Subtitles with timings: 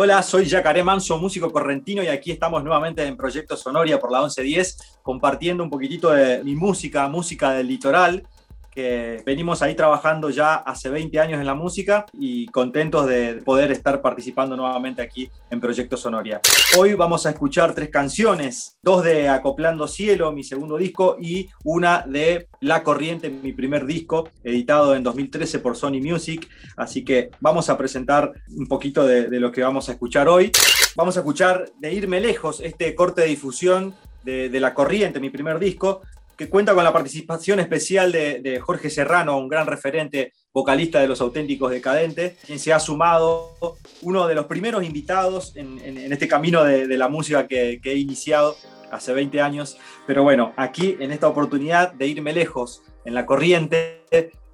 [0.00, 4.20] Hola, soy Jacaré Manso, músico correntino, y aquí estamos nuevamente en Proyecto Sonoria por la
[4.20, 8.22] 1110, compartiendo un poquitito de mi música, música del litoral,
[8.70, 13.72] que venimos ahí trabajando ya hace 20 años en la música y contentos de poder
[13.72, 16.40] estar participando nuevamente aquí en Proyecto Sonoria.
[16.76, 22.04] Hoy vamos a escuchar tres canciones, dos de Acoplando Cielo, mi segundo disco, y una
[22.06, 26.48] de La Corriente, mi primer disco, editado en 2013 por Sony Music.
[26.76, 30.52] Así que vamos a presentar un poquito de, lo que vamos a escuchar hoy.
[30.96, 33.94] Vamos a escuchar de Irme Lejos, este corte de difusión
[34.24, 36.02] de, La Corriente, mi primer disco,
[36.38, 41.20] que cuenta con la participación especial de, Jorge Serrano, un gran referente vocalista de los
[41.20, 43.56] auténticos decadentes, quien se ha sumado
[44.02, 45.80] uno de los primeros invitados en,
[46.12, 48.56] este camino de, de la música que, que, he iniciado
[48.92, 49.78] hace 20 años.
[50.06, 54.04] Pero bueno, aquí en esta oportunidad de irme lejos en la corriente,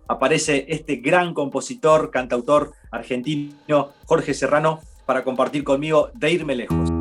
[0.09, 6.94] aparece este gran compositor, cantautor argentino, Jorge Serrano, para compartir conmigo de irme lejos.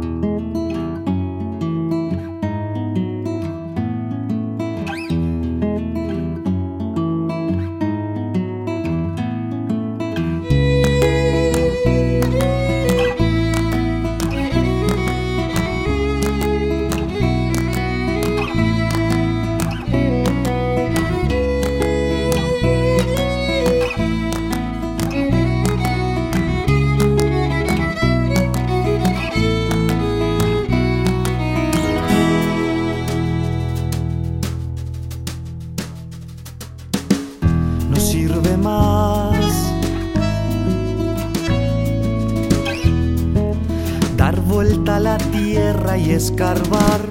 [44.41, 47.01] Vuelta a la tierra y escarbar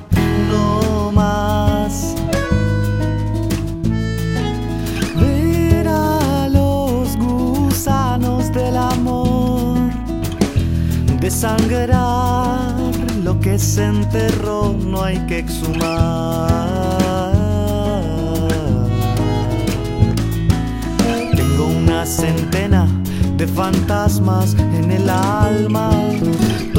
[0.51, 2.15] no más.
[5.21, 9.73] Ver a los gusanos del amor
[11.23, 12.75] desangrar
[13.23, 16.51] lo que se enterró, no hay que exhumar.
[21.37, 22.89] Tengo una centena
[23.37, 25.91] de fantasmas en el alma,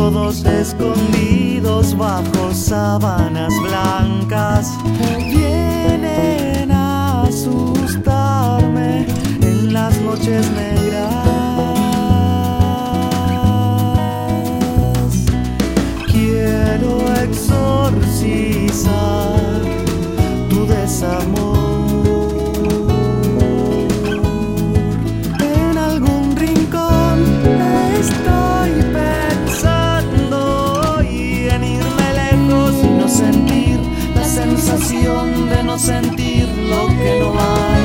[0.03, 4.67] todos escondidos bajo sábanas blancas.
[5.17, 9.05] Vienen a asustarme
[9.41, 10.72] en las noches negras.
[35.77, 37.82] Sentir lo que no hay.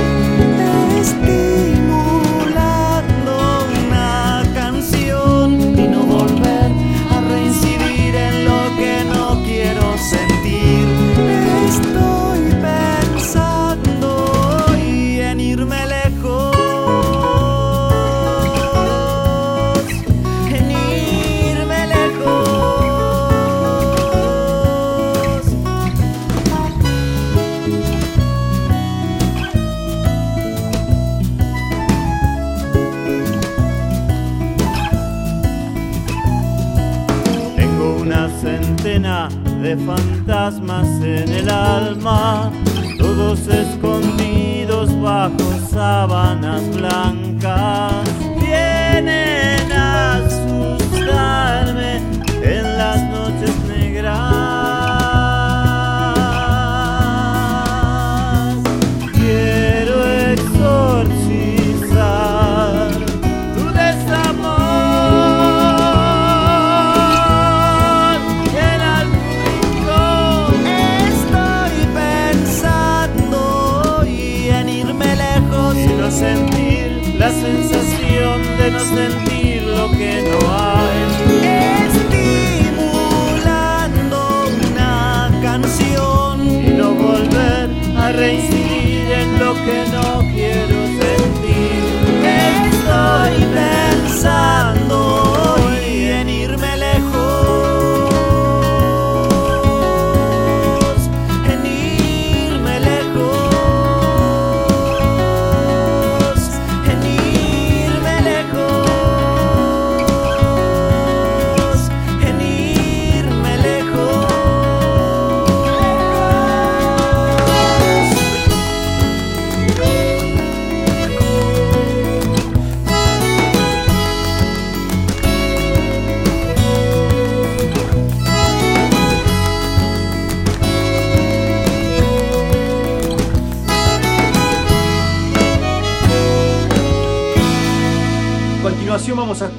[38.40, 39.28] Centena
[39.62, 42.50] de fantasmas en el alma,
[42.98, 47.92] todos escondidos bajo sábanas blancas.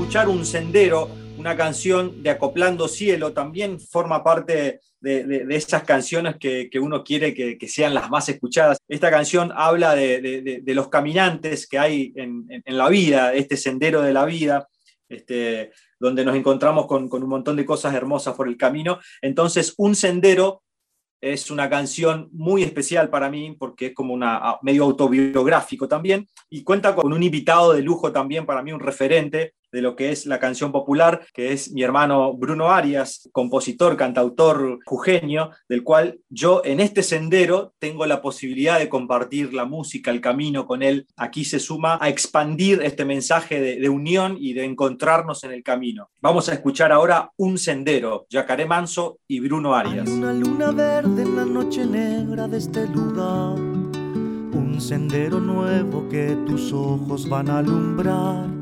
[0.09, 1.07] Escuchar Un Sendero,
[1.37, 7.67] una canción de Acoplando Cielo, también forma parte de, esas canciones que, uno quiere que,
[7.67, 8.79] sean las más escuchadas.
[8.87, 14.25] Esta canción habla de, los caminantes que hay en, la vida, este sendero de la
[14.25, 14.67] vida,
[15.07, 18.97] este, donde nos encontramos con, con un montón de cosas hermosas por el camino.
[19.21, 20.63] Entonces, Un Sendero
[21.21, 26.63] es una canción muy especial para mí porque es como una medio autobiográfico también y
[26.63, 30.25] cuenta con un invitado de lujo también para mí, un referente de lo que es
[30.25, 36.61] la canción popular, que es mi hermano Bruno Arias, compositor, cantautor jujeño, del cual yo
[36.65, 41.07] en este sendero tengo la posibilidad de compartir la música, el camino con él.
[41.15, 46.09] Aquí se suma a expandir este mensaje de, unión y de encontrarnos en el camino.
[46.21, 50.07] Vamos a escuchar ahora Un Sendero, Yacaré Manso y Bruno Arias.
[50.07, 56.71] una luna verde en la noche negra de este lugar, un sendero nuevo que tus
[56.71, 58.58] ojos van a alumbrar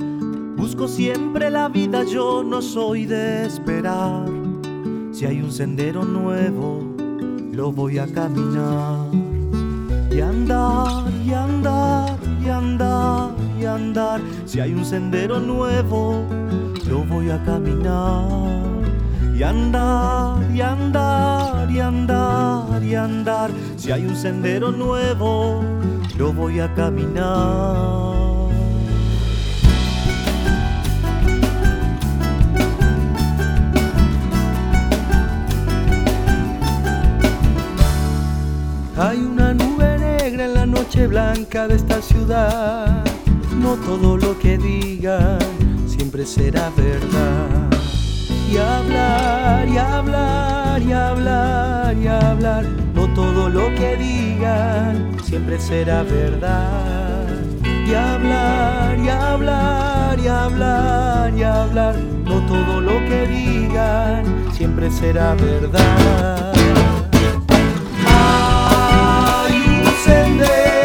[0.67, 4.25] Busco siempre la vida, yo no soy de esperar.
[5.13, 6.83] Si hay un sendero nuevo,
[7.53, 9.07] lo voy a caminar.
[10.11, 14.19] Y andar, y andar, y andar, y andar.
[14.45, 16.25] Si hay un sendero nuevo,
[16.85, 18.27] lo voy a caminar.
[19.37, 23.51] Y andar, y andar, y andar, y andar.
[23.77, 25.61] Si hay un sendero nuevo,
[26.17, 28.16] lo voy a caminar.
[40.87, 43.03] Noche blanca de esta ciudad.
[43.59, 45.37] No todo lo que digan
[45.85, 47.69] siempre será verdad.
[48.49, 52.65] Y hablar, y hablar, y hablar, y hablar.
[52.93, 57.27] No todo lo que digan siempre será verdad.
[57.85, 61.95] Y hablar, y hablar, y hablar, y hablar.
[62.23, 64.23] No todo lo que digan
[64.53, 66.53] siempre será verdad.
[70.37, 70.76] verde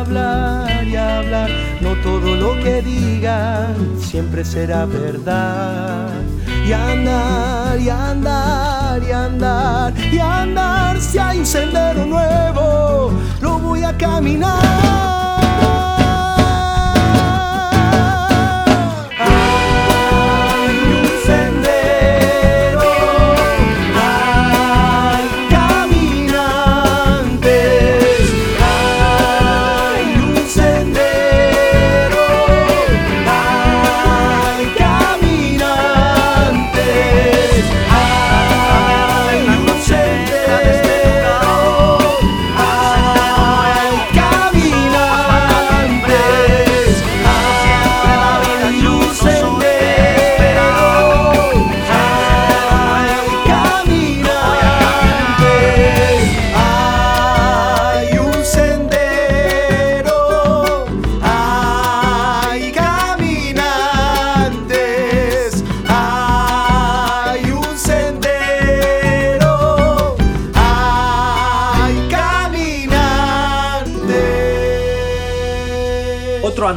[0.00, 1.50] hablar, y hablar,
[1.80, 6.08] no todo lo que digan siempre será verdad.
[6.66, 13.82] Y andar, y andar, y andar, y andar, si hay un sendero nuevo, lo voy
[13.84, 15.19] a caminar.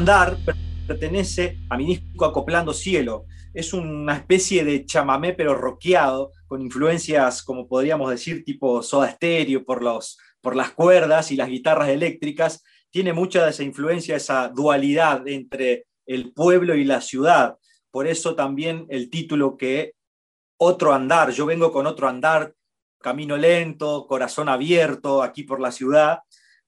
[0.04, 0.36] Andar
[0.86, 3.24] pertenece a mi disco Acoplando Cielo.
[3.54, 9.64] Es una especie de chamamé pero roqueado, con influencias, como podríamos decir, tipo soda estéreo
[9.64, 12.66] por, los, por las cuerdas y las guitarras eléctricas.
[12.90, 17.56] Tiene mucha de esa influencia, esa dualidad entre el pueblo y la ciudad.
[17.90, 19.94] Por eso también el título que
[20.58, 21.32] Otro Andar.
[21.32, 22.54] Yo vengo con otro andar,
[23.00, 26.20] camino lento, corazón abierto aquí por la ciudad.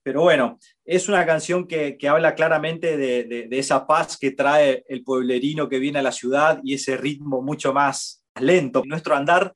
[0.06, 5.68] Pero bueno, es una canción que, habla claramente de, esa paz que trae el pueblerino
[5.68, 8.84] que viene a la ciudad y ese ritmo mucho más lento.
[8.86, 9.56] Nuestro andar,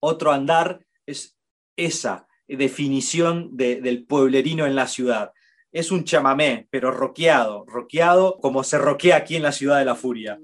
[0.00, 1.36] otro andar, es
[1.76, 5.32] esa definición del pueblerino en la ciudad.
[5.72, 9.96] Es un chamamé, pero roqueado, roqueado como se roquea aquí en la ciudad de la
[9.96, 10.38] furia.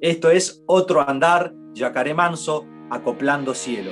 [0.00, 3.90] Esto es otro andar, Yacaré Manso, acoplando cielo.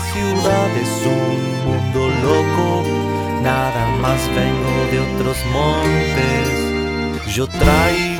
[0.00, 2.82] Ciudad es un mundo loco,
[3.42, 8.15] nada más vengo de otros montes, yo traigo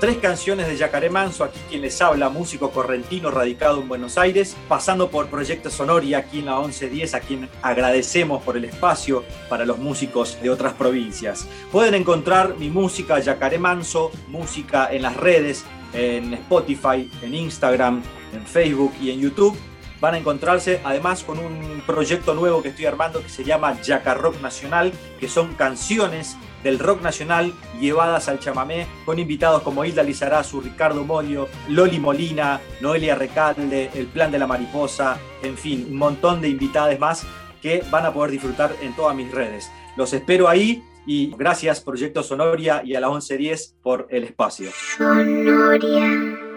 [0.00, 4.54] tres canciones de Yacaré Manso, aquí quien les habla, músico correntino radicado en Buenos Aires,
[4.68, 9.64] pasando por Proyecto Sonoria aquí en la 1110, a quien agradecemos por el espacio para
[9.64, 11.48] los músicos de otras provincias.
[11.72, 18.02] Pueden encontrar mi música Yacaré Manso, música en las redes, en Spotify, en Instagram,
[18.34, 19.56] en Facebook y en YouTube.
[20.00, 24.40] Van a encontrarse además con un proyecto nuevo que estoy armando que se llama Yacarrock
[24.40, 30.60] Nacional, que son canciones del rock nacional llevadas al chamamé con invitados como Hilda Lizarazu,
[30.60, 36.40] Ricardo Molio, Loli Molina, Noelia Recalde, El Plan de la Mariposa, en fin, un montón
[36.40, 37.24] de invitadas más
[37.62, 39.70] que van a poder disfrutar en todas mis redes.
[39.96, 44.70] Los espero ahí y gracias Proyecto Sonoria y a la 1110 por el espacio.
[44.98, 46.55] Sonoria.